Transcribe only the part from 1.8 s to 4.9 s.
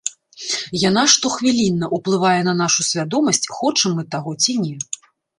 ўплывае на нашую свядомасць, хочам мы таго ці не.